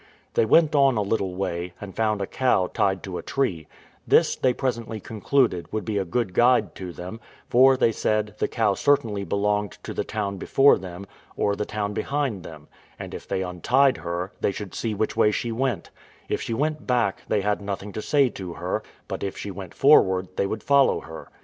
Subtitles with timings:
[0.33, 3.67] They went on a little way, and found a cow tied to a tree;
[4.07, 7.19] this, they presently concluded, would be a good guide to them;
[7.51, 11.05] for, they said, the cow certainly belonged to the town before them,
[11.37, 12.67] or the town behind them,
[12.97, 15.91] and if they untied her, they should see which way she went:
[16.29, 19.71] if she went back, they had nothing to say to her; but if she went
[19.75, 21.29] forward, they would follow her.